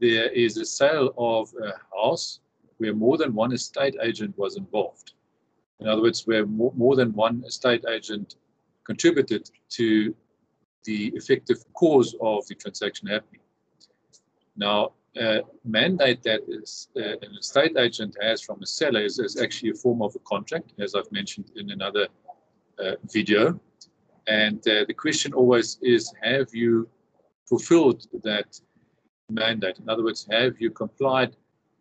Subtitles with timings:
[0.00, 2.40] there is a sale of a house
[2.78, 5.12] where more than one estate agent was involved.
[5.80, 8.36] In other words, where more, more than one estate agent
[8.84, 10.14] contributed to
[10.84, 13.40] the effective cause of the transaction happening.
[14.56, 19.36] Now, a mandate that is, uh, an estate agent has from a seller is, is,
[19.36, 22.08] actually a form of a contract, as I've mentioned in another
[22.78, 23.60] uh, video.
[24.26, 26.88] And uh, the question always is, have you
[27.48, 28.60] fulfilled that
[29.32, 29.78] mandate?
[29.78, 31.36] In other words, have you complied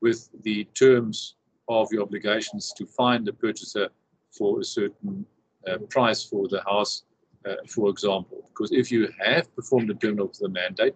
[0.00, 1.36] with the terms
[1.68, 3.88] of your obligations to find a purchaser
[4.36, 5.24] for a certain
[5.68, 7.04] uh, price for the house,
[7.48, 8.48] uh, for example?
[8.48, 10.94] Because if you have performed the terms of the mandate,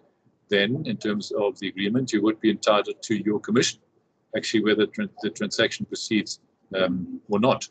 [0.48, 3.80] then in terms of the agreement, you would be entitled to your commission,
[4.36, 4.86] actually whether
[5.22, 6.40] the transaction proceeds
[6.74, 7.68] um, or not.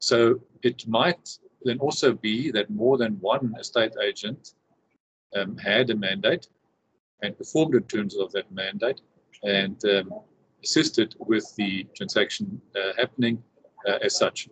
[0.00, 4.54] So it might then also be that more than one estate agent
[5.34, 6.48] um, had a mandate
[7.22, 9.00] and performed in terms of that mandate
[9.42, 10.10] and um,
[10.62, 13.42] assisted with the transaction uh, happening
[13.86, 14.48] uh, as such.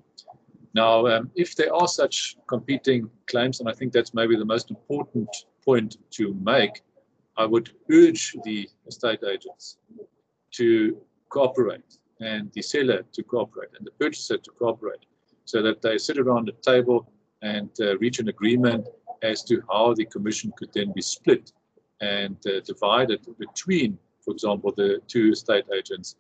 [0.75, 4.71] Now, um, if there are such competing claims, and I think that's maybe the most
[4.71, 5.29] important
[5.65, 6.83] point to make,
[7.37, 9.79] I would urge the estate agents
[10.53, 10.97] to
[11.29, 15.05] cooperate and the seller to cooperate and the purchaser to cooperate
[15.45, 17.11] so that they sit around the table
[17.43, 18.87] and uh, reach an agreement
[19.23, 21.53] as to how the commission could then be split
[22.03, 26.17] and uh, divided between, for example, the two estate agents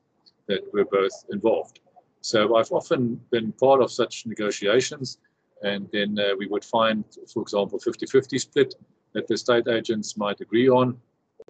[0.46, 1.80] that were both involved.
[2.22, 5.18] So I've often been part of such negotiations,
[5.62, 8.74] and then uh, we would find, for example, 50 50 split
[9.12, 10.96] that the state agents might agree on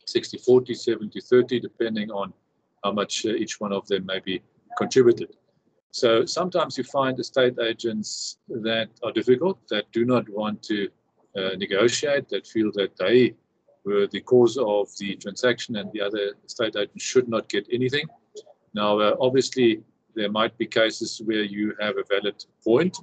[0.07, 2.33] 60 40, 70 30, depending on
[2.83, 4.43] how much uh, each one of them maybe
[4.79, 5.37] contributed.
[5.91, 10.89] So sometimes you find estate agents that are difficult, that do not want to
[11.37, 13.35] uh, negotiate, that feel that they
[13.85, 18.07] were the cause of the transaction and the other estate agent should not get anything.
[18.75, 19.83] Now, uh, obviously,
[20.15, 22.97] there might be cases where you have a valid point,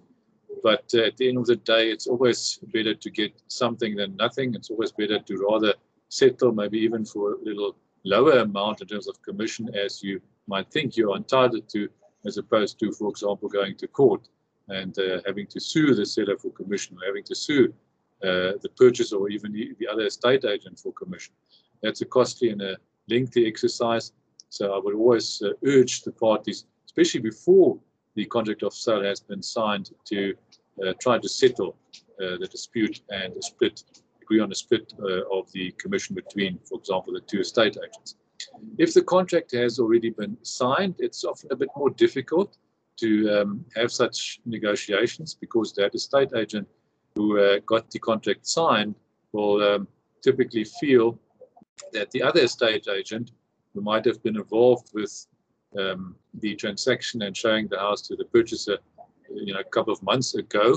[0.63, 4.15] but uh, at the end of the day, it's always better to get something than
[4.15, 4.55] nothing.
[4.55, 5.73] It's always better to rather
[6.09, 10.71] settle, maybe even for a little lower amount in terms of commission as you might
[10.71, 11.89] think you're entitled to,
[12.25, 14.27] as opposed to, for example, going to court
[14.69, 17.73] and uh, having to sue the seller for commission or having to sue
[18.21, 21.33] the purchaser or even the, the, other estate agent for commission.
[21.81, 22.77] That's a costly and a
[23.09, 24.11] lengthy exercise.
[24.49, 27.77] So I would always uh, urge the parties, especially before
[28.15, 30.33] the contract of sale has been signed, to
[30.85, 31.77] uh, try to settle
[32.21, 33.83] uh, the dispute and split
[34.29, 38.15] agree on a split uh, of the commission between, for example, the two estate agents.
[38.77, 42.57] If the contract has already been signed, it's often a bit more difficult
[42.97, 46.67] to um, have such negotiations because that estate agent
[47.19, 48.95] who uh, got the contract signed
[49.33, 49.87] will um,
[50.23, 51.19] typically feel
[51.91, 53.31] that the other estate agent
[53.73, 55.13] who might have been involved with
[55.77, 58.77] um, the transaction and showing the house to the purchaser
[59.47, 60.67] you know, a couple of months ago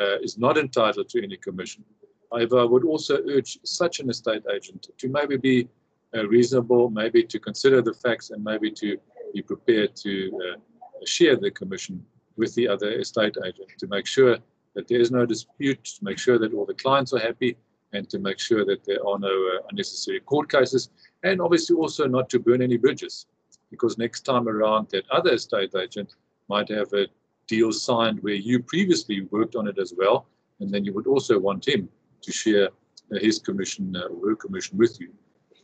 [0.00, 1.84] uh, is not entitled to any commission.
[2.32, 5.68] However, I would also urge such an estate agent to maybe be
[6.16, 8.96] uh, reasonable, maybe to consider the facts and maybe to
[9.34, 10.56] be prepared to uh,
[11.04, 12.02] share the commission
[12.38, 14.38] with the other estate agent to make sure
[14.74, 17.56] that there is no dispute, to make sure that all the clients are happy,
[17.92, 20.90] and to make sure that there are no uh, unnecessary court cases,
[21.22, 23.26] and obviously also not to burn any bridges,
[23.70, 26.14] because next time around that other estate agent
[26.48, 27.06] might have a
[27.46, 30.26] deal signed where you previously worked on it as well,
[30.60, 31.88] and then you would also want him
[32.22, 32.68] to share
[33.12, 35.10] uh, his commission uh, or her commission with you.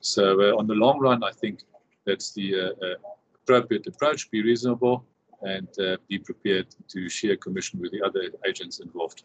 [0.01, 1.65] So uh, on the long run, I think
[2.07, 2.75] that's the
[3.43, 4.31] appropriate approach.
[4.31, 5.05] Be reasonable
[5.43, 9.23] and uh, be prepared to share commission with the other agents involved.